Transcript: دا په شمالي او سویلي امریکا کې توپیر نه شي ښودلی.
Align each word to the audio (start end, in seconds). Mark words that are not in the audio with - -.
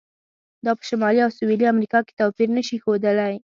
دا 0.65 0.71
په 0.77 0.83
شمالي 0.89 1.19
او 1.23 1.31
سویلي 1.37 1.65
امریکا 1.73 1.99
کې 2.05 2.17
توپیر 2.19 2.49
نه 2.57 2.61
شي 2.67 2.77
ښودلی. 2.83 3.33